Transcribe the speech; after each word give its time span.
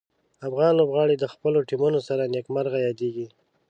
افغان 0.47 0.71
لوبغاړي 0.79 1.15
د 1.19 1.25
خپلو 1.33 1.59
ټیمونو 1.69 1.99
سره 2.07 2.23
نیک 2.33 2.45
مرغه 2.55 2.79
یادیږي. 2.87 3.27